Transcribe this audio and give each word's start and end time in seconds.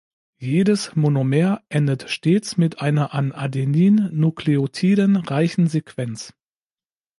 Jedes 0.39 0.95
Monomer 0.95 1.61
endet 1.69 2.09
stets 2.09 2.57
mit 2.57 2.81
einer 2.81 3.13
an 3.13 3.31
Adenin-Nukleotiden 3.33 5.15
reichen 5.15 5.67
Sequenz. 5.67 6.33